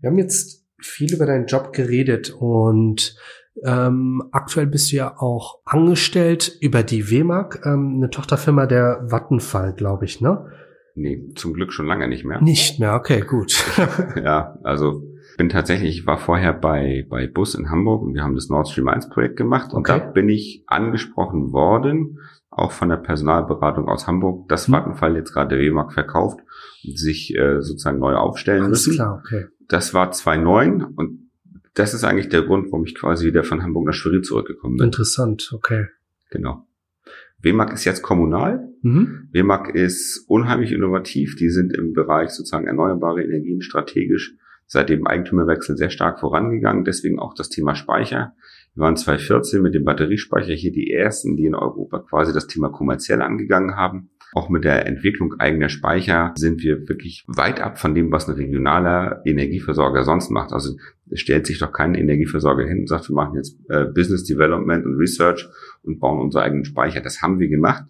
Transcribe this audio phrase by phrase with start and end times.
[0.00, 3.16] Wir haben jetzt viel über deinen Job geredet und
[3.64, 9.74] ähm, aktuell bist du ja auch angestellt über die WMAG, ähm, eine Tochterfirma der Vattenfall,
[9.74, 10.46] glaube ich, ne?
[10.94, 12.40] Nee, zum Glück schon lange nicht mehr.
[12.40, 13.64] Nicht mehr, okay, gut.
[14.24, 15.02] ja, also
[15.36, 18.68] bin tatsächlich, ich war vorher bei, bei Bus in Hamburg und wir haben das Nord
[18.68, 20.00] Stream 1 Projekt gemacht und okay.
[20.00, 22.18] da bin ich angesprochen worden,
[22.50, 24.74] auch von der Personalberatung aus Hamburg, dass hm.
[24.74, 26.40] Vattenfall jetzt gerade WMAG verkauft
[26.86, 28.96] und sich äh, sozusagen neu aufstellen Alles müssen.
[28.96, 29.46] Klar, okay.
[29.70, 31.30] Das war 2009 und
[31.74, 34.86] das ist eigentlich der Grund, warum ich quasi wieder von Hamburg nach Schwerin zurückgekommen bin.
[34.86, 35.86] Interessant, okay.
[36.30, 36.66] Genau.
[37.38, 38.68] WMAG ist jetzt kommunal.
[38.82, 39.28] Mhm.
[39.32, 41.36] WMAG ist unheimlich innovativ.
[41.36, 44.34] Die sind im Bereich sozusagen erneuerbare Energien strategisch
[44.66, 46.84] seit dem Eigentümerwechsel sehr stark vorangegangen.
[46.84, 48.34] Deswegen auch das Thema Speicher.
[48.74, 52.70] Wir waren 2014 mit dem Batteriespeicher hier die ersten, die in Europa quasi das Thema
[52.70, 54.10] kommerziell angegangen haben.
[54.32, 58.36] Auch mit der Entwicklung eigener Speicher sind wir wirklich weit ab von dem, was ein
[58.36, 60.52] regionaler Energieversorger sonst macht.
[60.52, 60.76] Also
[61.10, 64.86] es stellt sich doch kein Energieversorger hin und sagt, wir machen jetzt äh, Business Development
[64.86, 65.48] und Research
[65.82, 67.00] und bauen unsere eigenen Speicher.
[67.00, 67.84] Das haben wir gemacht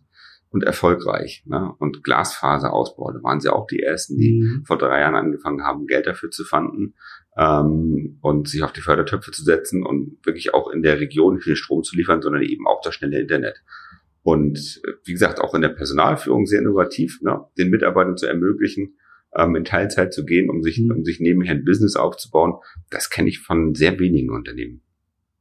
[0.51, 1.45] und erfolgreich.
[1.47, 1.73] Ne?
[1.79, 4.65] Und Glasfaserausbau, da waren sie auch die ersten, die mhm.
[4.65, 6.95] vor drei Jahren angefangen haben, Geld dafür zu fanden
[7.37, 11.57] ähm, und sich auf die Fördertöpfe zu setzen und wirklich auch in der Region viel
[11.57, 13.63] Strom zu liefern, sondern eben auch das schnelle Internet.
[14.23, 17.41] Und äh, wie gesagt, auch in der Personalführung sehr innovativ, ne?
[17.59, 18.97] den Mitarbeitern zu ermöglichen,
[19.37, 20.91] ähm, in Teilzeit zu gehen, um sich, mhm.
[20.91, 22.55] um sich nebenher ein Business aufzubauen.
[22.91, 24.83] Das kenne ich von sehr wenigen Unternehmen.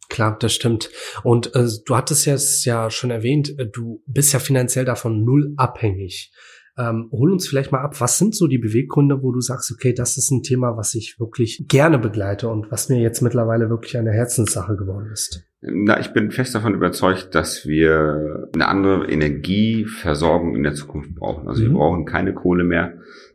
[0.09, 0.89] Klar, das stimmt.
[1.23, 5.53] Und äh, du hattest es ja schon erwähnt, äh, du bist ja finanziell davon null
[5.57, 6.33] abhängig.
[6.77, 9.94] Ähm, hol uns vielleicht mal ab, was sind so die Beweggründe, wo du sagst, okay,
[9.94, 13.97] das ist ein Thema, was ich wirklich gerne begleite und was mir jetzt mittlerweile wirklich
[13.97, 15.44] eine Herzenssache geworden ist?
[15.62, 21.50] Na, ich bin fest davon überzeugt, dass wir eine andere Energieversorgung in der Zukunft brauchen.
[21.50, 21.68] Also mhm.
[21.68, 22.94] wir brauchen keine Kohle mehr.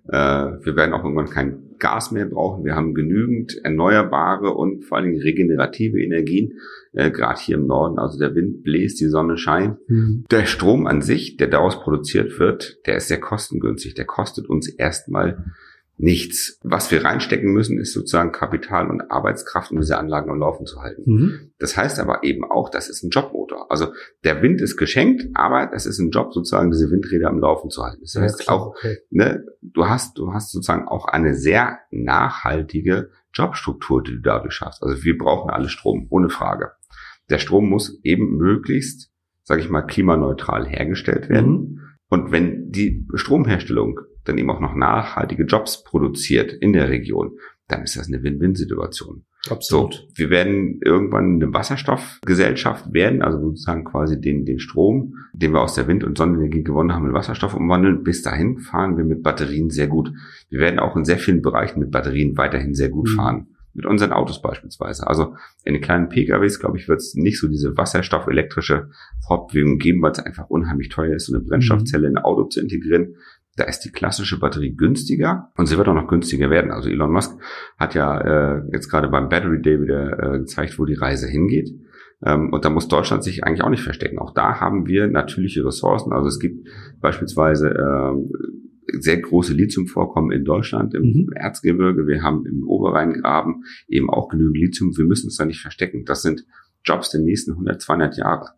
[0.09, 0.17] Äh,
[0.65, 2.65] wir werden auch irgendwann kein Gas mehr brauchen.
[2.65, 6.55] Wir haben genügend erneuerbare und vor allen Dingen regenerative Energien,
[6.95, 7.99] äh, gerade hier im Norden.
[7.99, 9.77] Also der Wind bläst, die Sonne scheint.
[9.89, 10.25] Mhm.
[10.31, 13.95] Der Strom an sich, der daraus produziert wird, der ist sehr kostengünstig.
[13.95, 15.45] Der kostet uns erstmal
[15.97, 16.59] nichts.
[16.63, 20.83] Was wir reinstecken müssen, ist sozusagen Kapital und Arbeitskraft, um diese Anlagen am Laufen zu
[20.83, 21.03] halten.
[21.07, 21.53] Mhm.
[21.59, 23.71] Das heißt aber eben auch, das ist ein Jobmotor.
[23.71, 23.93] Also
[24.25, 27.85] der Wind ist geschenkt, aber es ist ein Job, sozusagen diese Windräder am Laufen zu
[27.85, 28.01] halten.
[28.03, 28.99] Das heißt ja, auch, okay.
[29.11, 34.83] ne, du hast, du hast sozusagen auch eine sehr nachhaltige Jobstruktur, die du dadurch schaffst.
[34.83, 36.73] Also wir brauchen alle Strom, ohne Frage.
[37.31, 39.11] Der Strom muss eben möglichst,
[39.45, 41.51] sage ich mal, klimaneutral hergestellt werden.
[41.51, 41.81] Mhm.
[42.09, 47.83] Und wenn die Stromherstellung dann eben auch noch nachhaltige Jobs produziert in der Region, dann
[47.83, 49.25] ist das eine Win-Win-Situation.
[49.51, 49.95] Absolut.
[49.95, 55.61] So, wir werden irgendwann eine Wasserstoffgesellschaft werden, also sozusagen quasi den, den Strom, den wir
[55.61, 58.05] aus der Wind- und Sonnenenergie gewonnen haben, in Wasserstoff umwandeln.
[58.05, 60.13] Bis dahin fahren wir mit Batterien sehr gut.
[60.49, 63.17] Wir werden auch in sehr vielen Bereichen mit Batterien weiterhin sehr gut mhm.
[63.17, 63.47] fahren.
[63.77, 65.09] Mit unseren Autos beispielsweise.
[65.09, 65.35] Also
[65.65, 68.91] in den kleinen PKWs, glaube ich, wird es nicht so diese wasserstoffelektrische
[69.27, 72.61] Fortbewegung geben, weil es einfach unheimlich teuer ist, so eine Brennstoffzelle in ein Auto zu
[72.61, 73.17] integrieren.
[73.57, 76.71] Da ist die klassische Batterie günstiger und sie wird auch noch günstiger werden.
[76.71, 77.39] Also Elon Musk
[77.79, 78.21] hat ja
[78.57, 81.71] äh, jetzt gerade beim Battery Day wieder äh, gezeigt, wo die Reise hingeht.
[82.25, 84.19] Ähm, und da muss Deutschland sich eigentlich auch nicht verstecken.
[84.19, 86.13] Auch da haben wir natürliche Ressourcen.
[86.13, 86.69] Also es gibt
[87.01, 91.33] beispielsweise äh, sehr große Lithiumvorkommen in Deutschland im mhm.
[91.35, 92.07] Erzgebirge.
[92.07, 94.97] Wir haben im Oberrheingraben eben auch genügend Lithium.
[94.97, 96.05] Wir müssen uns da nicht verstecken.
[96.05, 96.45] Das sind
[96.85, 98.51] Jobs der nächsten 100, 200 Jahre.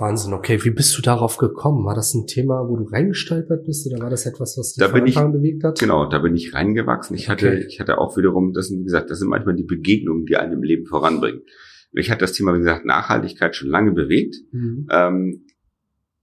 [0.00, 0.64] Wahnsinn, okay.
[0.64, 1.84] Wie bist du darauf gekommen?
[1.84, 4.88] War das ein Thema, wo du reingestolpert bist oder war das etwas, was dich da
[4.88, 5.78] von Anfang ich, bewegt hat?
[5.78, 7.14] Genau, da bin ich reingewachsen.
[7.16, 7.66] Ich hatte, okay.
[7.68, 10.54] ich hatte auch wiederum, das sind, wie gesagt, das sind manchmal die Begegnungen, die einen
[10.54, 11.42] im Leben voranbringen.
[11.92, 14.36] Mich hat das Thema, wie gesagt, Nachhaltigkeit schon lange bewegt.
[14.52, 14.86] Mhm.
[14.90, 15.46] Ähm,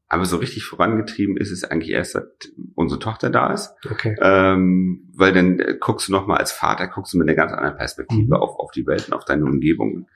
[0.07, 3.73] aber so richtig vorangetrieben ist es eigentlich erst, seit unsere Tochter da ist.
[3.91, 4.15] Okay.
[4.21, 8.23] Ähm, weil dann guckst du nochmal als Vater, guckst du mit einer ganz anderen Perspektive
[8.23, 8.33] mhm.
[8.33, 10.07] auf, auf die Welt und auf deine Umgebung.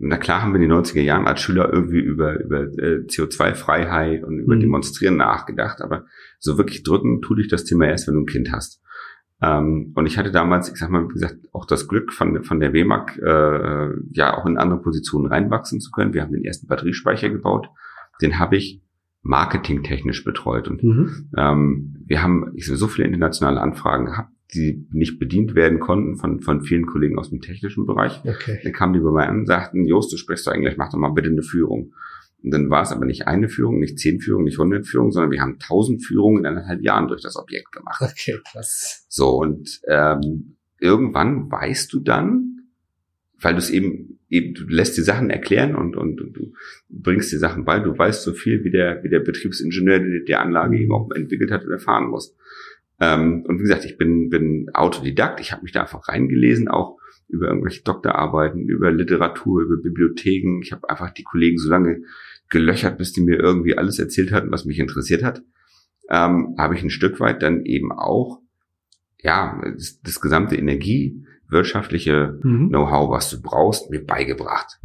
[0.00, 4.24] Na klar haben wir in den 90er Jahren als Schüler irgendwie über, über äh, CO2-Freiheit
[4.24, 4.60] und über mhm.
[4.60, 6.06] Demonstrieren nachgedacht, aber
[6.38, 8.80] so wirklich drücken tut dich das Thema erst, wenn du ein Kind hast.
[9.40, 12.60] Ähm, und ich hatte damals, ich sag mal, wie gesagt, auch das Glück von, von
[12.60, 16.14] der WMAG, äh, ja auch in andere Positionen reinwachsen zu können.
[16.14, 17.68] Wir haben den ersten Batteriespeicher gebaut.
[18.20, 18.82] Den habe ich
[19.22, 20.68] marketingtechnisch betreut.
[20.68, 21.30] Und mhm.
[21.36, 26.40] ähm, wir haben ich so viele internationale Anfragen gehabt, die nicht bedient werden konnten von,
[26.40, 28.20] von vielen Kollegen aus dem technischen Bereich.
[28.24, 28.60] Okay.
[28.62, 30.98] Dann kamen die bei mir an und sagten, Jost, du sprichst doch Englisch, mach doch
[30.98, 31.92] mal bitte eine Führung.
[32.42, 35.32] Und dann war es aber nicht eine Führung, nicht zehn Führungen, nicht hundert Führungen, sondern
[35.32, 38.00] wir haben tausend Führungen in eineinhalb Jahren durch das Objekt gemacht.
[38.00, 39.04] Okay, krass.
[39.08, 42.60] So, und ähm, irgendwann weißt du dann,
[43.40, 46.52] weil du es eben, eben, du lässt die Sachen erklären und, und, und du
[46.88, 50.34] bringst die Sachen bei, du weißt so viel, wie der, wie der Betriebsingenieur, der die
[50.36, 52.36] Anlage eben auch entwickelt hat und erfahren muss.
[53.00, 56.98] Ähm, und wie gesagt, ich bin, bin Autodidakt, ich habe mich da einfach reingelesen, auch
[57.28, 60.60] über irgendwelche Doktorarbeiten, über Literatur, über Bibliotheken.
[60.62, 62.02] Ich habe einfach die Kollegen so lange
[62.48, 65.42] gelöchert, bis die mir irgendwie alles erzählt hatten, was mich interessiert hat.
[66.08, 68.40] Ähm, habe ich ein Stück weit dann eben auch
[69.20, 72.68] ja das, das gesamte Energie wirtschaftliche mhm.
[72.68, 74.78] Know-how, was du brauchst, mir beigebracht.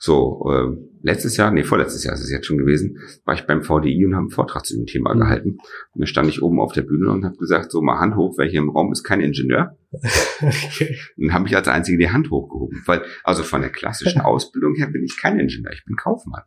[0.00, 3.62] So, äh, letztes Jahr, nee, vorletztes Jahr ist es jetzt schon gewesen, war ich beim
[3.62, 5.20] VDI und habe einen Vortrag zu dem Thema mhm.
[5.20, 5.50] gehalten.
[5.92, 8.34] Und dann stand ich oben auf der Bühne und habe gesagt, so mal Hand hoch,
[8.38, 9.76] wer hier im Raum ist kein Ingenieur.
[10.40, 10.96] okay.
[11.16, 12.82] Und habe ich als Einzige die Hand hochgehoben.
[12.86, 16.42] Weil, also von der klassischen Ausbildung her bin ich kein Ingenieur, ich bin Kaufmann.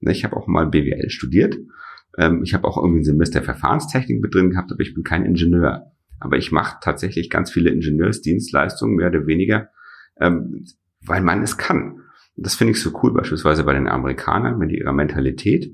[0.00, 1.58] Ne, ich habe auch mal BWL studiert.
[2.16, 5.26] Ähm, ich habe auch irgendwie ein Semester Verfahrenstechnik mit drin gehabt, aber ich bin kein
[5.26, 5.90] Ingenieur.
[6.20, 9.68] Aber ich mache tatsächlich ganz viele Ingenieursdienstleistungen, mehr oder weniger,
[10.18, 10.64] ähm,
[11.04, 12.00] weil man es kann.
[12.36, 15.72] Das finde ich so cool, beispielsweise bei den Amerikanern mit ihrer Mentalität.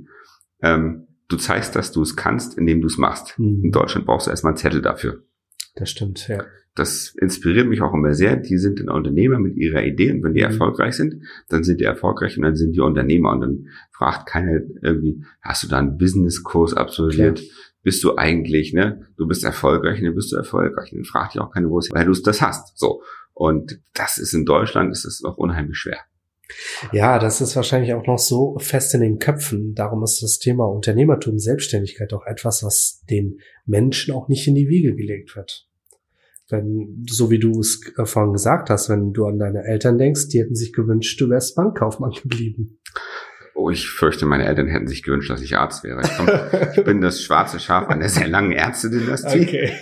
[0.62, 3.38] Ähm, du zeigst, dass du es kannst, indem du es machst.
[3.38, 3.64] Mhm.
[3.64, 5.22] In Deutschland brauchst du erstmal einen Zettel dafür.
[5.74, 6.44] Das stimmt, ja.
[6.74, 8.36] Das inspiriert mich auch immer sehr.
[8.36, 10.50] Die sind ein Unternehmer mit ihrer Idee und wenn die mhm.
[10.50, 14.60] erfolgreich sind, dann sind die erfolgreich und dann sind die Unternehmer und dann fragt keiner
[14.82, 17.38] irgendwie, hast du da einen Businesskurs absolviert?
[17.38, 17.56] Klar.
[17.82, 19.06] Bist du eigentlich, ne?
[19.16, 20.92] Du bist erfolgreich und dann bist du erfolgreich.
[20.92, 22.78] Und dann fragt dich auch keiner, wo es, weil du das hast.
[22.78, 23.02] So.
[23.32, 25.98] Und das ist in Deutschland, ist es noch unheimlich schwer.
[26.92, 29.74] Ja, das ist wahrscheinlich auch noch so fest in den Köpfen.
[29.74, 34.68] Darum ist das Thema Unternehmertum, Selbstständigkeit auch etwas, was den Menschen auch nicht in die
[34.68, 35.66] Wiege gelegt wird.
[36.48, 40.28] Wenn, so wie du es äh, vorhin gesagt hast, wenn du an deine Eltern denkst,
[40.28, 42.80] die hätten sich gewünscht, du wärst Bankkaufmann geblieben.
[43.54, 46.00] Oh, ich fürchte, meine Eltern hätten sich gewünscht, dass ich Arzt wäre.
[46.00, 46.28] Ich, komm,
[46.76, 49.40] ich bin das schwarze Schaf einer sehr langen Ärztedynastie.
[49.40, 49.72] Okay.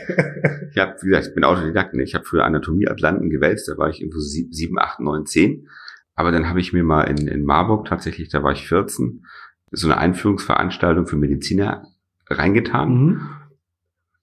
[0.71, 1.95] Ich habe, wie gesagt, ich bin Autodidakt.
[1.97, 5.69] Ich habe früher Anatomie Atlanten gewälzt, da war ich irgendwo sieben, acht, neun, zehn.
[6.19, 9.25] Aber dann habe ich mir mal in, in Marburg tatsächlich, da war ich 14,
[9.71, 11.87] so eine Einführungsveranstaltung für Mediziner
[12.29, 12.91] reingetan.
[12.91, 13.31] Mhm.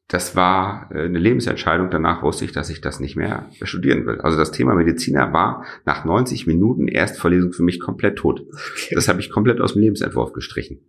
[0.09, 1.89] Das war äh, eine Lebensentscheidung.
[1.89, 4.19] Danach wusste ich, dass ich das nicht mehr studieren will.
[4.19, 8.41] Also das Thema Mediziner war nach 90 Minuten Erstverlesung für mich komplett tot.
[8.41, 8.93] Okay.
[8.93, 10.81] Das habe ich komplett aus dem Lebensentwurf gestrichen.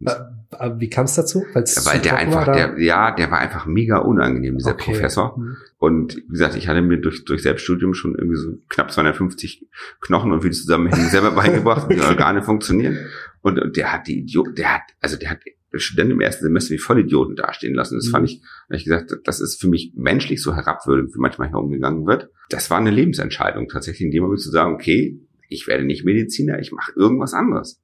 [0.00, 1.44] Äh, wie kam es dazu?
[1.52, 4.92] Weil's Weil der einfach, war, der, ja, der war einfach mega unangenehm, dieser okay.
[4.92, 5.38] Professor.
[5.38, 5.56] Mhm.
[5.78, 9.66] Und wie gesagt, ich hatte mir durch, durch Selbststudium schon irgendwie so knapp 250
[10.00, 12.98] Knochen und wie die zusammenhängen selber beigebracht, wie die Organe funktionieren.
[13.42, 15.40] Und, und der hat die Idioten, der hat, also der hat
[15.74, 17.96] Studenten im ersten Semester wie Vollidioten dastehen lassen.
[17.96, 18.10] Das mhm.
[18.10, 22.30] fand ich, ich gesagt, das ist für mich menschlich so herabwürdigend, wie manchmal herumgegangen wird.
[22.48, 26.58] Das war eine Lebensentscheidung tatsächlich, in dem Moment zu sagen, okay, ich werde nicht Mediziner,
[26.58, 27.82] ich mache irgendwas anderes.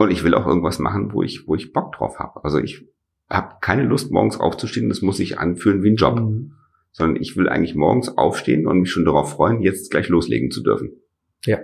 [0.00, 2.42] Und ich will auch irgendwas machen, wo ich, wo ich Bock drauf habe.
[2.42, 2.88] Also ich
[3.28, 6.18] habe keine Lust, morgens aufzustehen, das muss sich anfühlen wie ein Job.
[6.18, 6.52] Mhm.
[6.92, 10.62] Sondern ich will eigentlich morgens aufstehen und mich schon darauf freuen, jetzt gleich loslegen zu
[10.62, 11.02] dürfen.
[11.44, 11.58] Ja.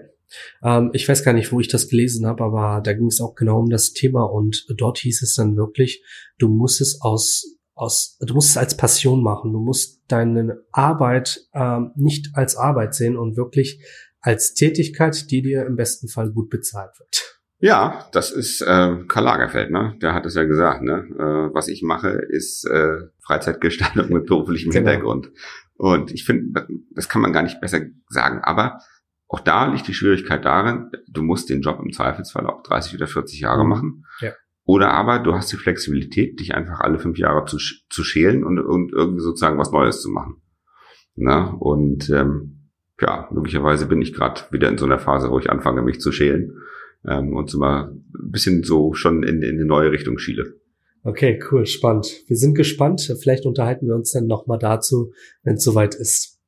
[0.63, 3.35] Ähm, ich weiß gar nicht, wo ich das gelesen habe, aber da ging es auch
[3.35, 6.05] genau um das Thema und dort hieß es dann wirklich,
[6.39, 9.53] du musst es aus aus, du musst es als Passion machen.
[9.53, 13.83] Du musst deine Arbeit ähm, nicht als Arbeit sehen und wirklich
[14.21, 17.36] als Tätigkeit, die dir im besten Fall gut bezahlt wird.
[17.59, 19.97] Ja, das ist äh, Karl Lagerfeld, ne?
[20.03, 21.07] Der hat es ja gesagt, ne?
[21.19, 24.91] Äh, was ich mache, ist äh, Freizeitgestaltung mit beruflichem genau.
[24.91, 25.31] Hintergrund.
[25.77, 28.41] Und ich finde, das kann man gar nicht besser sagen.
[28.43, 28.81] Aber
[29.29, 33.07] auch da liegt die Schwierigkeit darin, du musst den Job im Zweifelsfall auch 30 oder
[33.07, 33.71] 40 Jahre mhm.
[33.71, 34.05] machen.
[34.21, 34.33] Ja.
[34.65, 37.57] Oder aber du hast die Flexibilität, dich einfach alle fünf Jahre zu,
[37.89, 40.43] zu schälen und, und irgendwie sozusagen was Neues zu machen.
[41.15, 41.53] Na?
[41.53, 41.57] Ne?
[41.59, 42.71] Und ähm,
[43.01, 46.13] ja, möglicherweise bin ich gerade wieder in so einer Phase, wo ich anfange, mich zu
[46.13, 46.53] schälen
[47.05, 50.61] ähm, und so mal ein bisschen so schon in, in eine neue Richtung schiele.
[51.03, 52.25] Okay, cool, spannend.
[52.27, 53.15] Wir sind gespannt.
[53.21, 55.13] Vielleicht unterhalten wir uns dann nochmal dazu,
[55.45, 56.41] wenn es soweit ist.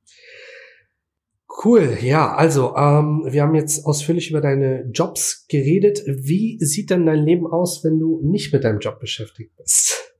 [1.64, 6.02] Cool, ja, also ähm, wir haben jetzt ausführlich über deine Jobs geredet.
[6.06, 10.14] Wie sieht denn dein Leben aus, wenn du nicht mit deinem Job beschäftigt bist?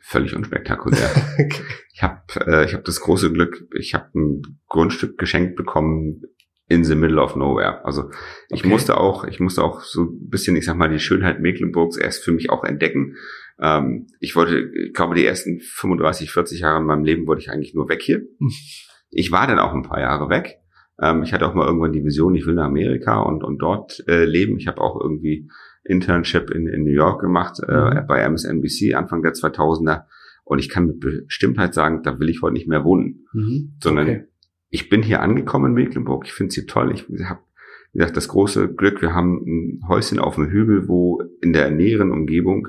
[0.00, 1.10] Völlig unspektakulär.
[1.38, 1.62] okay.
[1.92, 6.22] Ich habe äh, ich hab das große Glück, ich habe ein Grundstück geschenkt bekommen
[6.70, 7.84] in the middle of nowhere.
[7.84, 8.10] Also
[8.48, 8.68] ich okay.
[8.68, 12.22] musste auch, ich musste auch so ein bisschen, ich sag mal, die Schönheit Mecklenburgs erst
[12.24, 13.16] für mich auch entdecken.
[13.60, 17.50] Ähm, ich wollte, ich glaube, die ersten 35, 40 Jahre in meinem Leben wollte ich
[17.50, 18.22] eigentlich nur weg hier.
[19.10, 20.60] Ich war dann auch ein paar Jahre weg.
[21.00, 24.04] Ähm, ich hatte auch mal irgendwann die Vision, ich will nach Amerika und, und dort
[24.06, 24.56] äh, leben.
[24.56, 25.50] Ich habe auch irgendwie
[25.82, 28.06] Internship in, in New York gemacht, äh, mhm.
[28.06, 30.04] bei MSNBC Anfang der 2000er.
[30.44, 33.76] Und ich kann mit Bestimmtheit sagen, da will ich heute nicht mehr wohnen, mhm.
[33.80, 34.29] sondern okay
[34.70, 36.24] ich bin hier angekommen in Mecklenburg.
[36.26, 36.92] Ich finde sie toll.
[36.94, 37.40] Ich habe,
[37.92, 41.70] wie gesagt, das große Glück, wir haben ein Häuschen auf dem Hügel, wo in der
[41.70, 42.68] näheren Umgebung,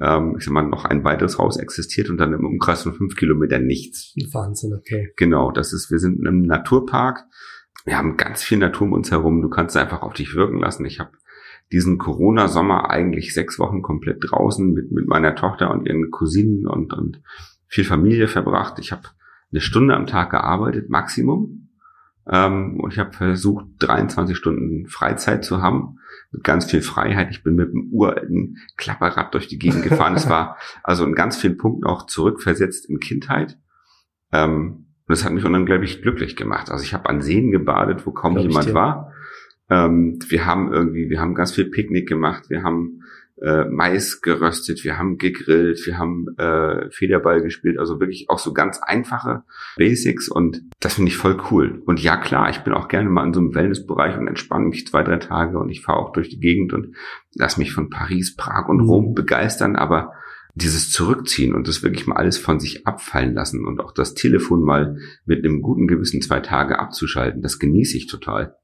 [0.00, 3.16] ähm, ich sag mal, noch ein weiteres Haus existiert und dann im Umkreis von fünf
[3.16, 4.14] Kilometern nichts.
[4.32, 5.12] Wahnsinn, okay.
[5.16, 7.24] Genau, das ist, wir sind in einem Naturpark.
[7.84, 9.40] Wir haben ganz viel Natur um uns herum.
[9.40, 10.84] Du kannst einfach auf dich wirken lassen.
[10.84, 11.12] Ich habe
[11.72, 16.92] diesen Corona-Sommer eigentlich sechs Wochen komplett draußen mit, mit meiner Tochter und ihren Cousinen und,
[16.92, 17.22] und
[17.66, 18.78] viel Familie verbracht.
[18.78, 19.02] Ich habe
[19.50, 21.68] eine Stunde am Tag gearbeitet, Maximum.
[22.30, 25.98] Ähm, und ich habe versucht, 23 Stunden Freizeit zu haben,
[26.30, 27.30] mit ganz viel Freiheit.
[27.30, 30.14] Ich bin mit einem uralten Klapperrad durch die Gegend gefahren.
[30.14, 33.58] es war also in ganz vielen Punkten auch zurückversetzt in Kindheit.
[34.32, 36.70] Ähm, und das hat mich unglaublich glücklich gemacht.
[36.70, 39.12] Also ich habe an Seen gebadet, wo kaum Glaub jemand war.
[39.70, 42.50] Ähm, wir haben irgendwie, wir haben ganz viel Picknick gemacht.
[42.50, 43.02] Wir haben
[43.42, 48.52] äh, Mais geröstet, wir haben gegrillt, wir haben äh, Federball gespielt, also wirklich auch so
[48.52, 49.44] ganz einfache
[49.76, 51.82] Basics und das finde ich voll cool.
[51.86, 54.86] Und ja klar, ich bin auch gerne mal in so einem Wellnessbereich und entspanne mich
[54.86, 56.94] zwei, drei Tage und ich fahre auch durch die Gegend und
[57.34, 59.14] lass mich von Paris, Prag und Rom mhm.
[59.14, 60.12] begeistern, aber
[60.54, 64.62] dieses Zurückziehen und das wirklich mal alles von sich abfallen lassen und auch das Telefon
[64.62, 68.56] mal mit einem guten Gewissen zwei Tage abzuschalten, das genieße ich total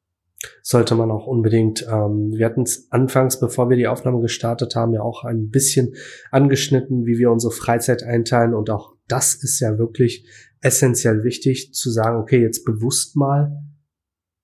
[0.62, 1.86] sollte man auch unbedingt.
[1.88, 5.94] Ähm, wir hatten es anfangs, bevor wir die Aufnahme gestartet haben, ja auch ein bisschen
[6.30, 8.54] angeschnitten, wie wir unsere Freizeit einteilen.
[8.54, 10.26] Und auch das ist ja wirklich
[10.60, 13.52] essentiell wichtig, zu sagen, okay, jetzt bewusst mal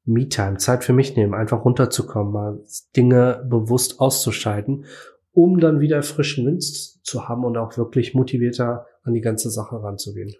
[0.04, 2.64] Me-Time, Zeit für mich nehmen, einfach runterzukommen, mal
[2.96, 4.84] Dinge bewusst auszuschalten,
[5.32, 9.82] um dann wieder frischen Wind zu haben und auch wirklich motivierter an die ganze Sache
[9.82, 10.34] ranzugehen.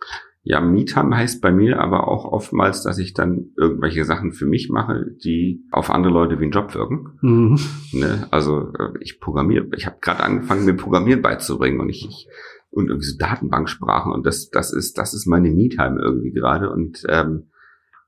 [0.50, 4.69] Ja, Me-Time heißt bei mir aber auch oftmals, dass ich dann irgendwelche Sachen für mich
[4.69, 7.12] mache, die auf andere Leute wie ein Job wirken.
[7.21, 7.61] Mhm.
[7.92, 8.26] Ne?
[8.33, 12.26] Also äh, ich programmiere, ich habe gerade angefangen, mir Programmieren beizubringen und ich, ich
[12.69, 17.04] und irgendwie so Datenbanksprachen und das, das ist, das ist meine Me-Time irgendwie gerade und
[17.09, 17.50] ähm,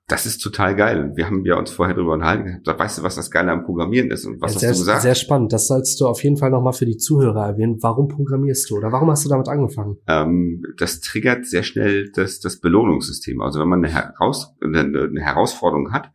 [0.08, 1.12] das ist total geil.
[1.14, 2.60] Wir haben ja uns vorher darüber unterhalten.
[2.64, 4.82] Da weißt du, was das Geile am Programmieren ist und was ja, sehr, hast du
[4.82, 5.02] gesagt?
[5.02, 5.52] Sehr spannend.
[5.52, 7.78] Das sollst du auf jeden Fall nochmal für die Zuhörer erwähnen.
[7.80, 9.96] Warum programmierst du oder warum hast du damit angefangen?
[10.08, 13.40] Ähm, das triggert sehr schnell das, das Belohnungssystem.
[13.40, 16.10] Also wenn man eine, Heraus eine Herausforderung hat,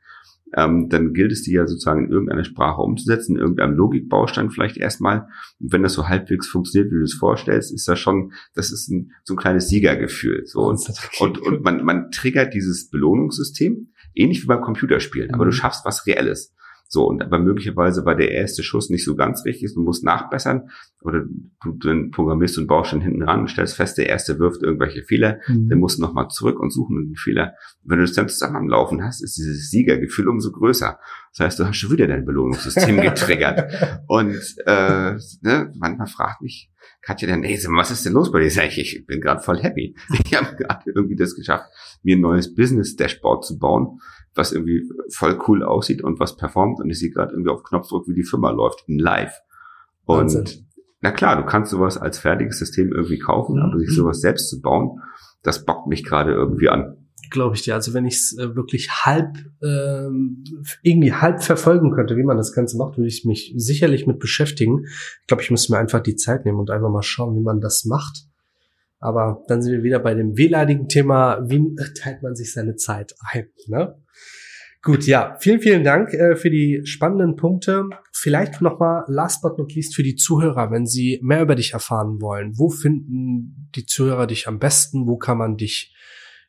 [0.56, 4.78] ähm, dann gilt es, die ja sozusagen in irgendeiner Sprache umzusetzen, in irgendeinem Logikbaustein vielleicht
[4.78, 5.28] erstmal.
[5.60, 8.90] Und wenn das so halbwegs funktioniert, wie du es vorstellst, ist das schon, das ist
[8.90, 10.46] ein, so ein kleines Siegergefühl.
[10.46, 10.62] So.
[10.62, 10.82] Und,
[11.20, 15.56] und, und man, man triggert dieses Belohnungssystem, ähnlich wie beim Computerspielen, aber du mhm.
[15.56, 16.54] schaffst was Reelles.
[16.90, 20.70] So, und aber möglicherweise war der erste Schuss nicht so ganz richtig, du musst nachbessern
[21.02, 21.26] oder
[21.64, 25.04] du dann programmierst und baust schon hinten ran und stellst fest, der erste wirft irgendwelche
[25.04, 25.70] Fehler, mhm.
[25.70, 27.54] dann musst du nochmal zurück und suchen den Fehler.
[27.84, 30.98] wenn du das dann zusammen am Laufen hast, ist dieses Siegergefühl umso größer.
[31.36, 33.70] Das heißt, du hast schon wieder dein Belohnungssystem getriggert.
[34.08, 38.50] und äh, ne, manchmal fragt mich Katja dann, hey, was ist denn los bei dir?
[38.50, 39.96] Sag ich, ich bin gerade voll happy.
[40.26, 41.66] Ich habe gerade irgendwie das geschafft,
[42.04, 44.00] mir ein neues Business-Dashboard zu bauen
[44.38, 48.08] was irgendwie voll cool aussieht und was performt und ich sehe gerade irgendwie auf Knopfdruck,
[48.08, 49.34] wie die Firma läuft, in live.
[50.06, 50.68] Und Wahnsinn.
[51.02, 53.62] na klar, du kannst sowas als fertiges System irgendwie kaufen, mhm.
[53.64, 55.02] aber sich sowas selbst zu bauen,
[55.44, 56.98] das bockt mich gerade irgendwie an.
[57.30, 57.74] Glaube ich dir.
[57.74, 60.44] Also wenn ich es äh, wirklich halb ähm,
[60.82, 64.86] irgendwie halb verfolgen könnte, wie man das Ganze macht, würde ich mich sicherlich mit beschäftigen.
[64.86, 67.60] Ich glaube, ich müsste mir einfach die Zeit nehmen und einfach mal schauen, wie man
[67.60, 68.28] das macht.
[69.00, 73.14] Aber dann sind wir wieder bei dem wehleidigen Thema, wie teilt man sich seine Zeit
[73.32, 73.48] ein?
[73.68, 73.96] Ne?
[74.88, 77.90] Gut, ja, vielen, vielen Dank äh, für die spannenden Punkte.
[78.14, 82.22] Vielleicht nochmal last but not least für die Zuhörer, wenn sie mehr über dich erfahren
[82.22, 82.58] wollen.
[82.58, 85.06] Wo finden die Zuhörer dich am besten?
[85.06, 85.94] Wo kann man dich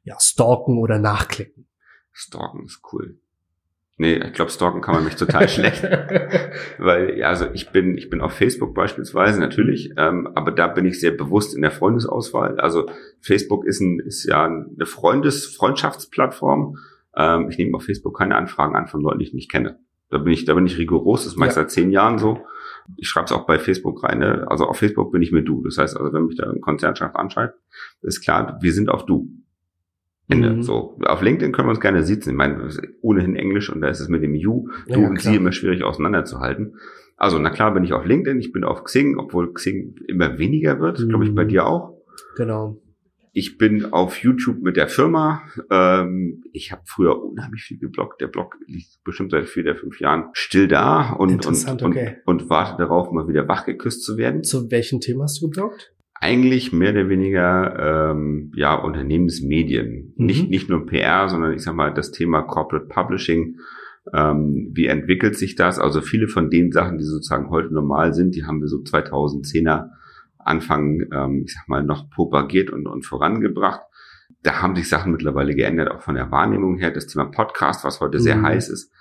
[0.04, 1.66] ja, stalken oder nachklicken?
[2.12, 3.18] Stalken ist cool.
[3.96, 5.82] Nee, ich glaube, stalken kann man mich total schlecht.
[6.78, 10.84] Weil, ja, also ich bin, ich bin auf Facebook beispielsweise, natürlich, ähm, aber da bin
[10.84, 12.60] ich sehr bewusst in der Freundesauswahl.
[12.60, 12.88] Also
[13.20, 16.76] Facebook ist ein, ist ja eine Freundes, Freundschaftsplattform
[17.18, 19.78] ähm, ich nehme auf Facebook keine Anfragen an von Leuten, die ich nicht kenne.
[20.08, 21.62] Da bin ich, da bin ich rigoros, das mache ich ja.
[21.62, 22.40] seit zehn Jahren so.
[22.96, 24.20] Ich schreibe es auch bei Facebook rein.
[24.20, 24.46] Ne?
[24.48, 25.62] Also auf Facebook bin ich mit du.
[25.62, 27.58] Das heißt, also wenn mich da ein Konzernchef anschreibt,
[28.00, 29.28] ist klar, wir sind auf du.
[30.30, 30.54] Ende.
[30.54, 30.62] Mhm.
[30.62, 30.98] So.
[31.04, 32.30] Auf LinkedIn können wir uns gerne sitzen.
[32.30, 32.68] Ich meine,
[33.00, 35.82] ohnehin Englisch und da ist es mit dem You, du ja, und sie immer schwierig
[35.82, 36.76] auseinanderzuhalten.
[37.16, 40.80] Also, na klar bin ich auf LinkedIn, ich bin auf Xing, obwohl Xing immer weniger
[40.80, 41.08] wird, mhm.
[41.08, 41.98] glaube ich, bei dir auch.
[42.36, 42.78] Genau.
[43.38, 45.42] Ich bin auf YouTube mit der Firma.
[45.70, 48.20] Ähm, ich habe früher unheimlich viel geblockt.
[48.20, 52.16] Der Blog liegt bestimmt seit vier oder fünf Jahren still da und, und, okay.
[52.24, 54.42] und, und wartet darauf, mal wieder wachgeküsst zu werden.
[54.42, 55.94] Zu welchem Thema hast du geblockt?
[56.14, 60.14] Eigentlich mehr oder weniger ähm, ja Unternehmensmedien.
[60.16, 60.26] Mhm.
[60.26, 63.60] Nicht, nicht nur PR, sondern ich sag mal das Thema Corporate Publishing.
[64.12, 65.78] Ähm, wie entwickelt sich das?
[65.78, 69.90] Also viele von den Sachen, die sozusagen heute normal sind, die haben wir so 2010er
[70.48, 73.82] Anfang, ähm, ich sag mal, noch propagiert und, und vorangebracht.
[74.42, 76.90] Da haben sich Sachen mittlerweile geändert, auch von der Wahrnehmung her.
[76.90, 78.46] Das Thema Podcast, was heute sehr mhm.
[78.46, 78.92] heiß ist,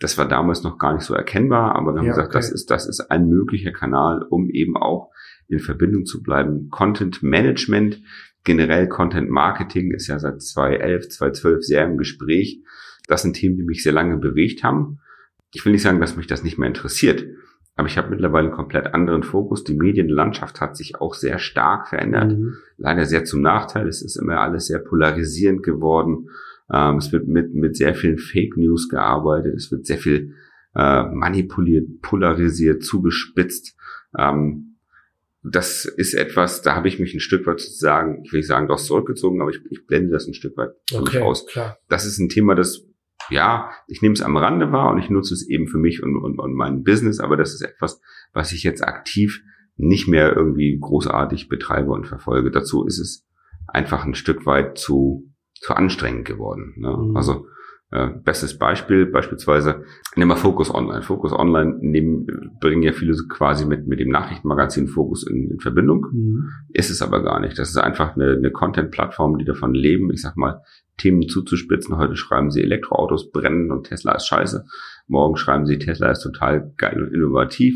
[0.00, 2.38] das war damals noch gar nicht so erkennbar, aber wir haben ja, gesagt, okay.
[2.38, 5.10] das ist, das ist ein möglicher Kanal, um eben auch
[5.48, 6.68] in Verbindung zu bleiben.
[6.70, 8.02] Content Management,
[8.44, 12.62] generell Content Marketing ist ja seit 2011, 2012 sehr im Gespräch.
[13.06, 15.00] Das sind Themen, die mich sehr lange bewegt haben.
[15.52, 17.24] Ich will nicht sagen, dass mich das nicht mehr interessiert.
[17.76, 19.64] Aber ich habe mittlerweile einen komplett anderen Fokus.
[19.64, 22.32] Die Medienlandschaft hat sich auch sehr stark verändert.
[22.32, 22.54] Mhm.
[22.76, 23.88] Leider sehr zum Nachteil.
[23.88, 26.30] Es ist immer alles sehr polarisierend geworden.
[26.72, 29.54] Ähm, es wird mit, mit sehr vielen Fake News gearbeitet.
[29.56, 30.34] Es wird sehr viel
[30.76, 33.76] äh, manipuliert, polarisiert, zugespitzt.
[34.16, 34.76] Ähm,
[35.42, 38.66] das ist etwas, da habe ich mich ein Stück weit sozusagen, ich will nicht sagen,
[38.66, 41.46] doch zurückgezogen, aber ich, ich blende das ein Stück weit okay, aus.
[41.46, 41.76] Klar.
[41.88, 42.86] Das ist ein Thema, das
[43.30, 46.16] ja, ich nehme es am Rande wahr und ich nutze es eben für mich und,
[46.16, 48.00] und, und mein Business, aber das ist etwas,
[48.32, 49.42] was ich jetzt aktiv
[49.76, 52.50] nicht mehr irgendwie großartig betreibe und verfolge.
[52.50, 53.26] Dazu ist es
[53.66, 56.74] einfach ein Stück weit zu, zu anstrengend geworden.
[56.76, 56.96] Ne?
[56.96, 57.16] Mhm.
[57.16, 57.46] Also
[58.24, 59.84] bestes Beispiel, beispielsweise,
[60.16, 61.02] nehmen wir Focus Online.
[61.02, 62.26] Focus Online nehmen,
[62.60, 66.06] bringen ja viele quasi mit, mit dem Nachrichtenmagazin Focus in, in Verbindung.
[66.12, 66.50] Mhm.
[66.72, 67.58] Ist es aber gar nicht.
[67.58, 70.62] Das ist einfach eine, eine Content-Plattform, die davon leben, ich sag mal,
[70.96, 71.96] Themen zuzuspitzen.
[71.96, 74.64] Heute schreiben sie Elektroautos brennen und Tesla ist scheiße.
[75.06, 77.74] Morgen schreiben sie Tesla ist total geil und innovativ.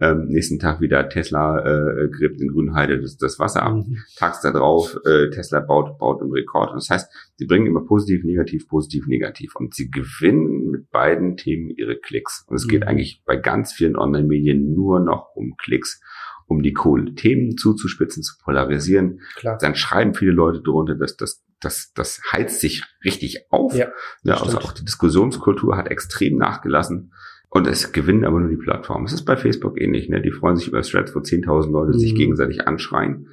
[0.00, 3.74] Ähm, nächsten Tag wieder Tesla äh, gräbt in Grünheide das, das Wasser ab.
[3.74, 3.98] Mhm.
[4.16, 6.74] Tags da drauf, äh, Tesla baut, baut im Rekord.
[6.74, 9.54] Das heißt, sie bringen immer positiv, negativ, positiv, negativ.
[9.54, 12.44] Und sie gewinnen mit beiden Themen ihre Klicks.
[12.48, 12.70] Und es mhm.
[12.70, 16.00] geht eigentlich bei ganz vielen Online-Medien nur noch um Klicks
[16.46, 19.20] um die Kohle Themen zuzuspitzen, zu polarisieren.
[19.36, 19.58] Klar.
[19.58, 23.74] Dann schreiben viele Leute drunter, dass das, das, das heizt sich richtig auf.
[23.74, 23.88] Ja,
[24.22, 27.12] ja also auch die Diskussionskultur hat extrem nachgelassen.
[27.54, 29.04] Und es gewinnen aber nur die Plattformen.
[29.06, 30.08] Es ist bei Facebook ähnlich.
[30.08, 30.20] Ne?
[30.20, 32.00] Die freuen sich über Threads, wo 10.000 Leute mhm.
[32.00, 33.28] sich gegenseitig anschreien,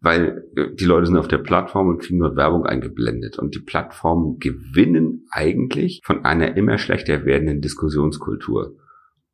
[0.00, 3.36] weil äh, die Leute sind auf der Plattform und kriegen dort Werbung eingeblendet.
[3.36, 8.76] Und die Plattformen gewinnen eigentlich von einer immer schlechter werdenden Diskussionskultur.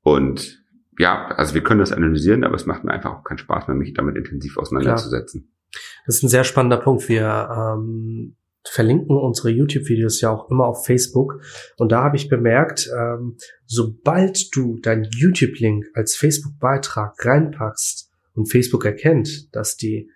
[0.01, 0.65] Und
[0.99, 3.77] ja, also wir können das analysieren, aber es macht mir einfach auch keinen Spaß mehr,
[3.77, 5.43] mich damit intensiv auseinanderzusetzen.
[5.43, 5.83] Klar.
[6.07, 7.11] Das ist ein sehr spannender Punkt.
[7.11, 8.37] Wir ähm,
[8.69, 11.41] verlinken unsere YouTube-Videos ja auch immer auf Facebook.
[11.77, 13.37] Und da habe ich bemerkt, ähm,
[13.67, 20.11] sobald du dein YouTube-Link als Facebook-Beitrag reinpackst und Facebook erkennt, dass die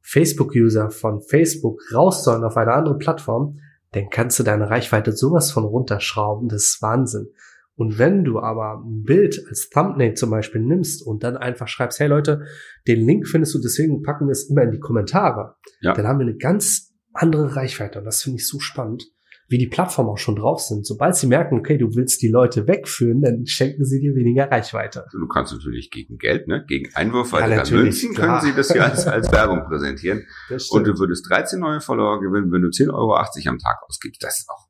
[0.00, 3.58] Facebook-User von Facebook raus sollen auf eine andere Plattform,
[3.92, 6.48] dann kannst du deine Reichweite sowas von runterschrauben.
[6.48, 7.28] Das ist Wahnsinn.
[7.76, 11.98] Und wenn du aber ein Bild als Thumbnail zum Beispiel nimmst und dann einfach schreibst,
[11.98, 12.42] hey Leute,
[12.86, 15.92] den Link findest du, deswegen packen wir es immer in die Kommentare, ja.
[15.92, 18.00] dann haben wir eine ganz andere Reichweite.
[18.00, 19.04] Und das finde ich so spannend,
[19.48, 20.86] wie die Plattformen auch schon drauf sind.
[20.86, 25.06] Sobald sie merken, okay, du willst die Leute wegführen, dann schenken sie dir weniger Reichweite.
[25.12, 26.64] Du kannst natürlich gegen Geld, ne?
[26.66, 30.26] gegen Einwurf ja, Münzen können sie das ja als, als Werbung präsentieren.
[30.70, 34.22] Und du würdest 13 neue Follower gewinnen, wenn du 10,80 Euro am Tag ausgibst.
[34.22, 34.66] Das ist auch,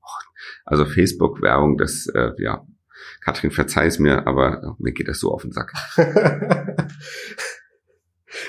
[0.65, 2.67] also Facebook-Werbung, das, äh, ja,
[3.21, 5.73] Katrin, verzeih's mir, aber mir geht das so auf den Sack.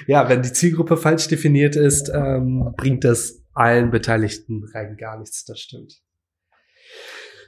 [0.07, 5.45] ja, wenn die Zielgruppe falsch definiert ist, ähm, bringt das allen Beteiligten rein gar nichts,
[5.45, 6.01] das stimmt.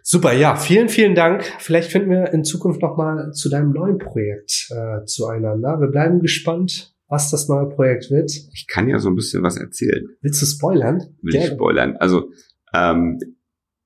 [0.10, 1.44] Super, ja, vielen, vielen Dank.
[1.60, 5.82] Vielleicht finden wir in Zukunft nochmal zu deinem neuen Projekt äh, zueinander.
[5.82, 8.32] Wir bleiben gespannt, was das neue Projekt wird.
[8.54, 10.08] Ich kann ja so ein bisschen was erzählen.
[10.22, 11.18] Willst du spoilern?
[11.22, 11.48] Will Gerne.
[11.48, 11.98] ich spoilern.
[11.98, 12.32] Also,
[12.74, 13.20] ähm,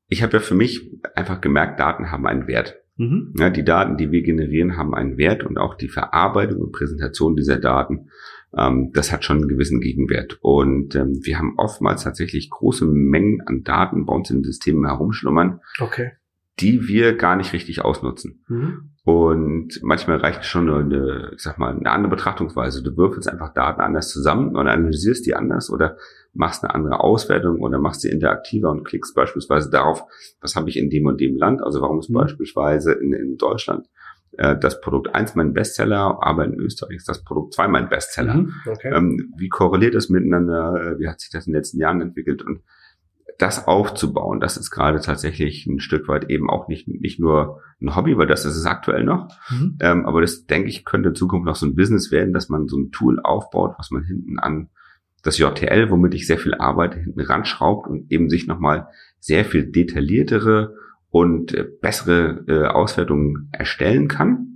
[0.08, 2.78] ich habe ja für mich einfach gemerkt, Daten haben einen Wert.
[2.98, 3.34] Mhm.
[3.40, 7.36] Ja, die Daten, die wir generieren, haben einen Wert und auch die Verarbeitung und Präsentation
[7.36, 8.10] dieser Daten
[8.58, 10.40] ähm, das hat schon einen gewissen Gegenwert.
[10.42, 14.86] Und ähm, wir haben oftmals tatsächlich große Mengen an Daten bei uns in den Systemen
[14.86, 16.12] herumschlummern, okay.
[16.60, 18.44] die wir gar nicht richtig ausnutzen.
[18.48, 18.92] Mhm.
[19.04, 22.84] Und manchmal reicht schon eine, ich sag mal, eine andere Betrachtungsweise.
[22.84, 25.98] Du würfelst einfach Daten anders zusammen und analysierst die anders oder
[26.34, 30.04] machst eine andere Auswertung oder machst sie interaktiver und klickst beispielsweise darauf,
[30.40, 32.16] was habe ich in dem und dem Land, also warum ist mhm.
[32.16, 33.88] beispielsweise in, in Deutschland
[34.42, 38.34] äh, das Produkt 1 mein Bestseller, aber in Österreich ist das Produkt 2 mein Bestseller.
[38.34, 38.92] Mhm, okay.
[38.92, 40.96] ähm, wie korreliert das miteinander?
[40.98, 42.42] Wie hat sich das in den letzten Jahren entwickelt?
[42.42, 42.62] Und
[43.38, 47.96] das aufzubauen, das ist gerade tatsächlich ein Stück weit eben auch nicht, nicht nur ein
[47.96, 49.30] Hobby, weil das ist es aktuell noch.
[49.50, 49.78] Mhm.
[49.80, 52.68] Ähm, aber das, denke ich, könnte in Zukunft noch so ein Business werden, dass man
[52.68, 54.70] so ein Tool aufbaut, was man hinten an
[55.24, 58.88] das JTL, womit ich sehr viel arbeite, hinten ranschraubt und eben sich nochmal
[59.20, 60.76] sehr viel detailliertere
[61.12, 64.48] und äh, bessere äh, Auswertungen erstellen kann.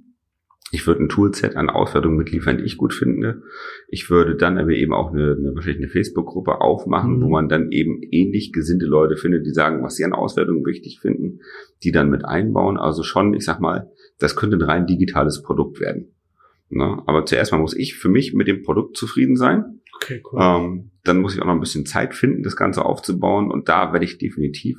[0.71, 3.43] Ich würde ein Toolset an Auswertungen mitliefern, die ich gut finde.
[3.87, 7.21] Ich würde dann aber eben auch eine, eine wahrscheinlich eine Facebook-Gruppe aufmachen, mhm.
[7.21, 10.99] wo man dann eben ähnlich gesinnte Leute findet, die sagen, was sie an Auswertungen wichtig
[10.99, 11.41] finden,
[11.83, 12.77] die dann mit einbauen.
[12.77, 16.15] Also schon, ich sag mal, das könnte ein rein digitales Produkt werden.
[16.69, 17.03] Ne?
[17.05, 19.81] Aber zuerst mal muss ich für mich mit dem Produkt zufrieden sein.
[19.95, 20.39] Okay, cool.
[20.41, 23.51] Ähm, dann muss ich auch noch ein bisschen Zeit finden, das Ganze aufzubauen.
[23.51, 24.77] Und da werde ich definitiv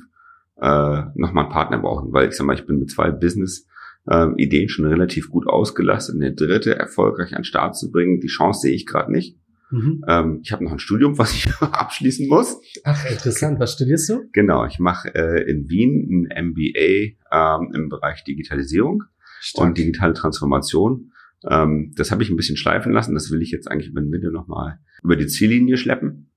[0.61, 3.67] äh, nochmal einen Partner brauchen, weil ich sag mal, ich bin mit zwei Business
[4.09, 6.15] ähm, Ideen schon relativ gut ausgelastet.
[6.15, 9.37] Eine dritte erfolgreich an den Start zu bringen, die Chance sehe ich gerade nicht.
[9.69, 10.03] Mhm.
[10.07, 12.59] Ähm, ich habe noch ein Studium, was ich abschließen muss.
[12.83, 13.59] Ach, interessant.
[13.59, 14.29] Was studierst du?
[14.31, 19.03] Genau, ich mache äh, in Wien ein MBA ähm, im Bereich Digitalisierung
[19.41, 19.67] Stark.
[19.67, 21.11] und digitale Transformation.
[21.49, 23.13] Ähm, das habe ich ein bisschen schleifen lassen.
[23.13, 26.31] Das will ich jetzt eigentlich über den Winter nochmal über die Ziellinie schleppen.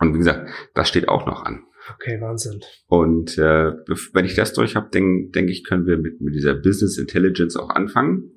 [0.00, 1.62] Und wie gesagt, das steht auch noch an.
[1.94, 2.60] Okay, Wahnsinn.
[2.86, 3.72] Und äh,
[4.12, 7.56] wenn ich das durch habe, denke denk ich, können wir mit, mit dieser Business Intelligence
[7.56, 8.32] auch anfangen.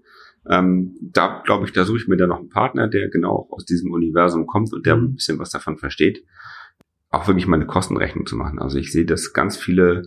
[0.50, 3.66] Ähm, da glaube ich, da suche ich mir dann noch einen Partner, der genau aus
[3.66, 5.04] diesem Universum kommt und der mhm.
[5.04, 6.26] ein bisschen was davon versteht,
[7.10, 8.60] auch wirklich meine Kostenrechnung zu machen.
[8.60, 10.04] Also ich sehe, dass ganz viele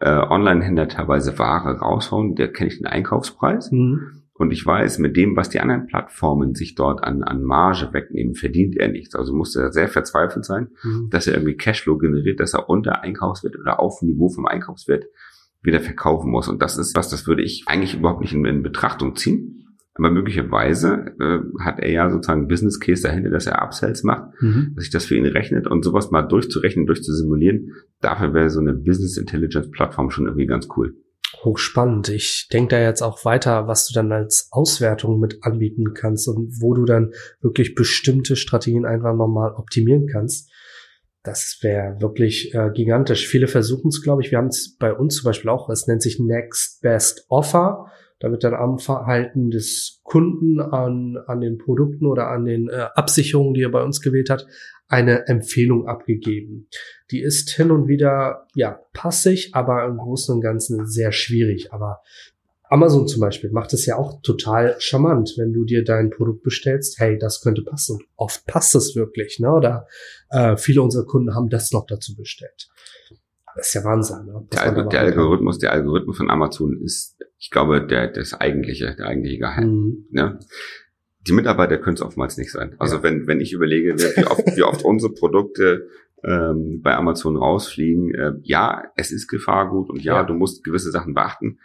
[0.00, 3.70] äh, Online-Händler teilweise Ware raushauen, der kenne ich den Einkaufspreis.
[3.70, 4.22] Mhm.
[4.38, 8.34] Und ich weiß, mit dem, was die anderen Plattformen sich dort an, an Marge wegnehmen,
[8.34, 9.14] verdient er nichts.
[9.14, 11.08] Also muss er sehr verzweifelt sein, mhm.
[11.10, 15.06] dass er irgendwie Cashflow generiert, dass er unter Einkaufswert oder auf Niveau vom Einkaufswert
[15.62, 16.48] wieder verkaufen muss.
[16.48, 19.62] Und das ist was, das würde ich eigentlich überhaupt nicht in, in Betrachtung ziehen.
[19.94, 24.30] Aber möglicherweise äh, hat er ja sozusagen einen Business Case dahinter, dass er Upsells macht,
[24.42, 24.72] mhm.
[24.74, 27.72] dass sich das für ihn rechnet und sowas mal durchzurechnen, durchzusimulieren.
[28.02, 30.94] Dafür wäre so eine Business Intelligence Plattform schon irgendwie ganz cool.
[31.44, 32.08] Hochspannend.
[32.08, 36.60] Ich denke da jetzt auch weiter, was du dann als Auswertung mit anbieten kannst und
[36.60, 40.50] wo du dann wirklich bestimmte Strategien einfach nochmal optimieren kannst.
[41.22, 43.26] Das wäre wirklich äh, gigantisch.
[43.26, 44.30] Viele versuchen es, glaube ich.
[44.30, 45.68] Wir haben es bei uns zum Beispiel auch.
[45.68, 47.90] Es nennt sich Next Best Offer.
[48.18, 52.86] Da wird dann am Verhalten des Kunden an, an den Produkten oder an den äh,
[52.94, 54.46] Absicherungen, die er bei uns gewählt hat,
[54.88, 56.68] eine Empfehlung abgegeben.
[57.10, 61.72] Die ist hin und wieder, ja, passig, aber im Großen und Ganzen sehr schwierig.
[61.72, 62.02] Aber
[62.68, 66.98] Amazon zum Beispiel macht es ja auch total charmant, wenn du dir dein Produkt bestellst,
[66.98, 68.00] hey, das könnte passen.
[68.16, 69.52] Oft passt es wirklich, ne?
[69.52, 69.86] Oder
[70.30, 72.68] äh, viele unserer Kunden haben das noch dazu bestellt.
[73.56, 74.26] Das ist ja Wahnsinn.
[74.26, 74.46] Ne?
[74.52, 79.38] Der, der Algorithmus, der Algorithmus von Amazon ist, ich glaube, der das eigentliche, der eigentliche
[79.38, 79.68] Geheim.
[79.68, 80.06] Mhm.
[80.10, 80.38] Ne?
[81.26, 82.74] Die Mitarbeiter können es oftmals nicht sein.
[82.78, 83.02] Also ja.
[83.02, 85.88] wenn wenn ich überlege, wie oft, wie oft unsere Produkte
[86.24, 90.90] ähm, bei Amazon rausfliegen, äh, ja, es ist Gefahrgut und ja, ja, du musst gewisse
[90.90, 91.58] Sachen beachten.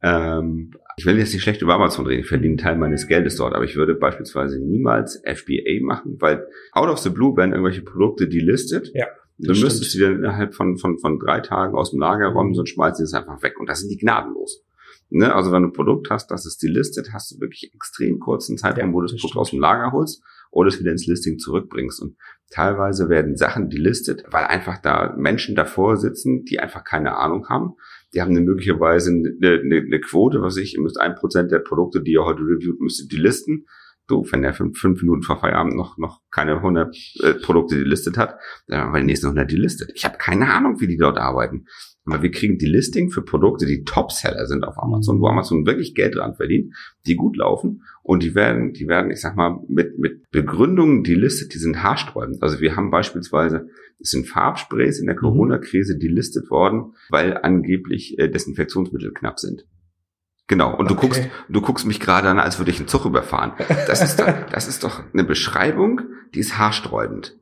[0.00, 3.36] Ähm, ich will jetzt nicht schlecht über Amazon reden, ich verdiene einen Teil meines Geldes
[3.36, 7.82] dort, aber ich würde beispielsweise niemals FBA machen, weil out of the blue werden irgendwelche
[7.82, 8.90] Produkte delistet.
[8.94, 9.06] Ja.
[9.38, 12.70] Du müsstest sie dann innerhalb von, von, von drei Tagen aus dem Lager räumen, sonst
[12.70, 13.60] schmeißen sie es einfach weg.
[13.60, 14.64] Und da sind die gnadenlos.
[15.10, 15.34] Ne?
[15.34, 18.90] Also wenn du ein Produkt hast, das ist delistet, hast du wirklich extrem kurzen Zeitraum,
[18.90, 22.00] ja, wo du das Produkt aus dem Lager holst oder es wieder ins Listing zurückbringst.
[22.00, 22.16] Und
[22.50, 27.74] teilweise werden Sachen delistet, weil einfach da Menschen davor sitzen, die einfach keine Ahnung haben.
[28.14, 31.58] Die haben eine möglicherweise eine, eine, eine Quote, was ich, ihr müsst ein Prozent der
[31.58, 33.66] Produkte, die ihr heute reviewt, müsst ihr delisten.
[34.06, 38.16] Du, wenn der fünf, fünf Minuten vor Feierabend noch, noch keine 100 äh, Produkte delistet
[38.16, 39.92] hat, dann haben wir die nächsten 100 delistet.
[39.94, 41.66] Ich habe keine Ahnung, wie die dort arbeiten.
[42.12, 45.94] Aber wir kriegen die Listing für Produkte, die Topseller sind auf Amazon, wo Amazon wirklich
[45.94, 46.74] Geld dran verdient,
[47.06, 51.54] die gut laufen und die werden, die werden, ich sag mal, mit, mit Begründungen delistet,
[51.54, 52.42] die sind haarsträubend.
[52.42, 53.68] Also wir haben beispielsweise,
[54.00, 55.20] es sind Farbsprays in der mhm.
[55.20, 59.66] Corona-Krise delistet worden, weil angeblich äh, Desinfektionsmittel knapp sind.
[60.46, 60.74] Genau.
[60.74, 61.06] Und du okay.
[61.06, 63.52] guckst, du guckst mich gerade an, als würde ich einen Zug überfahren.
[63.86, 66.00] Das ist, doch, das ist doch eine Beschreibung,
[66.34, 67.38] die ist haarsträubend.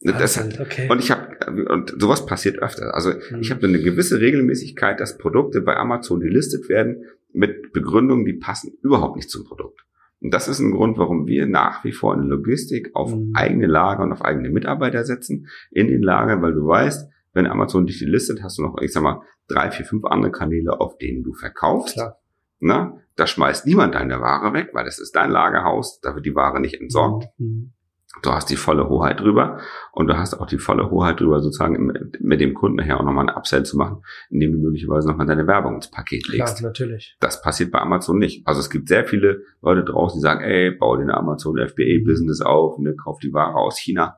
[0.00, 0.88] Das, okay.
[0.88, 1.36] Und ich habe
[1.68, 2.94] und sowas passiert öfter.
[2.94, 3.40] Also mhm.
[3.40, 8.72] ich habe eine gewisse Regelmäßigkeit, dass Produkte bei Amazon gelistet werden mit Begründungen, die passen
[8.82, 9.84] überhaupt nicht zum Produkt.
[10.20, 13.32] Und das ist ein Grund, warum wir nach wie vor in Logistik auf mhm.
[13.34, 17.86] eigene Lager und auf eigene Mitarbeiter setzen in den Lagern, weil du weißt, wenn Amazon
[17.86, 21.22] dich listet, hast du noch, ich sag mal, drei, vier, fünf andere Kanäle, auf denen
[21.22, 21.94] du verkaufst.
[21.94, 22.18] Klar.
[22.60, 26.34] Na, da schmeißt niemand deine Ware weg, weil das ist dein Lagerhaus, da wird die
[26.34, 27.28] Ware nicht entsorgt.
[27.38, 27.72] Mhm.
[28.22, 29.58] Du hast die volle Hoheit drüber
[29.92, 33.28] und du hast auch die volle Hoheit drüber, sozusagen mit dem Kunden nachher auch nochmal
[33.28, 36.58] ein Upsell zu machen, indem du möglicherweise nochmal deine Werbung ins Paket legst.
[36.58, 37.16] Klar, natürlich.
[37.20, 38.46] Das passiert bei Amazon nicht.
[38.46, 42.40] Also es gibt sehr viele Leute draußen, die sagen, ey, bau dir eine Amazon FBA-Business
[42.40, 44.16] auf, ne, kauf die Ware aus China.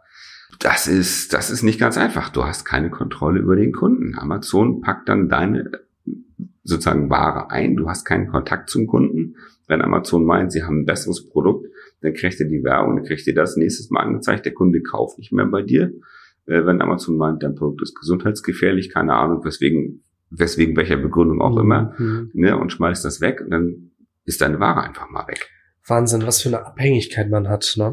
[0.59, 2.29] Das ist, das ist nicht ganz einfach.
[2.29, 4.19] Du hast keine Kontrolle über den Kunden.
[4.19, 5.71] Amazon packt dann deine
[6.65, 7.77] sozusagen Ware ein.
[7.77, 9.37] Du hast keinen Kontakt zum Kunden.
[9.67, 11.67] Wenn Amazon meint, sie haben ein besseres Produkt,
[12.01, 15.19] dann kriegt ihr die Werbung, dann kriegt ihr das nächstes Mal angezeigt, der Kunde kauft
[15.19, 15.93] nicht mehr bei dir.
[16.47, 21.55] Äh, wenn Amazon meint, dein Produkt ist gesundheitsgefährlich, keine Ahnung, weswegen, weswegen welcher Begründung auch
[21.55, 21.61] mhm.
[21.61, 21.95] immer,
[22.33, 23.91] ne, und schmeißt das weg, und dann
[24.25, 25.49] ist deine Ware einfach mal weg.
[25.87, 27.93] Wahnsinn, was für eine Abhängigkeit man hat, ne?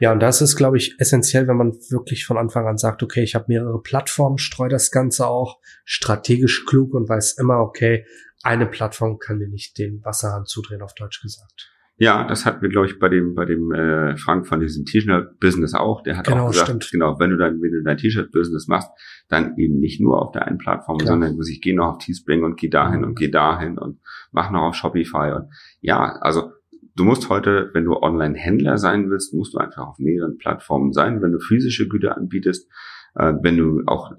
[0.00, 3.22] Ja, und das ist, glaube ich, essentiell, wenn man wirklich von Anfang an sagt, okay,
[3.22, 8.04] ich habe mehrere Plattformen, streue das Ganze auch strategisch klug und weiß immer, okay,
[8.42, 11.70] eine Plattform kann mir nicht den Wasserhahn zudrehen, auf Deutsch gesagt.
[12.00, 15.74] Ja, das hatten wir, glaube ich, bei dem, bei dem äh, Frank von diesem T-Shirt-Business
[15.74, 16.02] auch.
[16.02, 16.88] Der hat genau, auch gesagt, stimmt.
[16.92, 18.88] genau, wenn du dein, wenn du dein T-Shirt-Business machst,
[19.28, 21.08] dann eben nicht nur auf der einen Plattform, Klar.
[21.08, 23.08] sondern muss ich gehe noch auf Teespring und gehe dahin mhm.
[23.08, 24.00] und gehe dahin und
[24.32, 25.32] mach noch auf Shopify.
[25.36, 25.50] Und
[25.82, 26.52] ja, also
[26.96, 31.20] du musst heute, wenn du Online-Händler sein willst, musst du einfach auf mehreren Plattformen sein.
[31.20, 32.66] Wenn du physische Güter anbietest,
[33.14, 34.12] äh, wenn du auch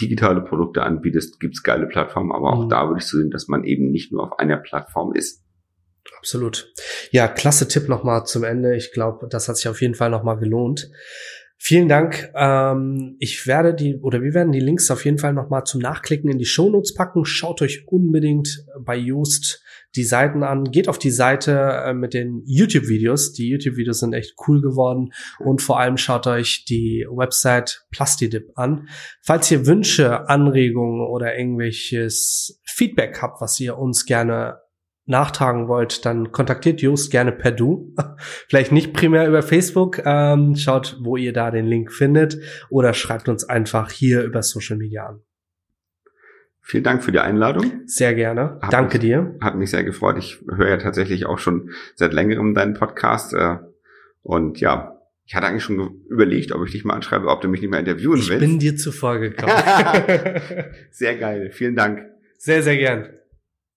[0.00, 2.70] digitale Produkte anbietest, gibt's geile Plattformen, aber auch mhm.
[2.70, 5.45] da würde ich so sehen, dass man eben nicht nur auf einer Plattform ist.
[6.26, 6.72] Absolut.
[7.12, 8.74] Ja, klasse Tipp nochmal zum Ende.
[8.74, 10.90] Ich glaube, das hat sich auf jeden Fall nochmal gelohnt.
[11.56, 12.32] Vielen Dank.
[12.34, 16.28] Ähm, ich werde die oder wir werden die Links auf jeden Fall nochmal zum Nachklicken
[16.28, 17.24] in die Shownotes packen.
[17.24, 19.62] Schaut euch unbedingt bei Just
[19.94, 20.64] die Seiten an.
[20.64, 21.52] Geht auf die Seite
[21.86, 23.32] äh, mit den YouTube-Videos.
[23.32, 25.12] Die YouTube-Videos sind echt cool geworden.
[25.38, 28.88] Und vor allem schaut euch die Website Plastidip an.
[29.22, 34.58] Falls ihr Wünsche, Anregungen oder irgendwelches Feedback habt, was ihr uns gerne
[35.06, 37.94] nachtragen wollt, dann kontaktiert Just gerne per Du.
[38.48, 40.02] Vielleicht nicht primär über Facebook.
[40.04, 42.38] Ähm, schaut, wo ihr da den Link findet
[42.68, 45.20] oder schreibt uns einfach hier über Social Media an.
[46.60, 47.82] Vielen Dank für die Einladung.
[47.86, 48.58] Sehr gerne.
[48.60, 49.36] Hat Danke mich, dir.
[49.40, 50.16] Hat mich sehr gefreut.
[50.18, 53.34] Ich höre ja tatsächlich auch schon seit längerem deinen Podcast.
[53.34, 53.58] Äh,
[54.22, 57.60] und ja, ich hatte eigentlich schon überlegt, ob ich dich mal anschreibe, ob du mich
[57.60, 58.42] nicht mehr interviewen ich willst.
[58.42, 59.52] Ich bin dir zuvor gekommen.
[60.90, 61.50] sehr geil.
[61.52, 62.02] Vielen Dank.
[62.36, 63.15] Sehr, sehr gern.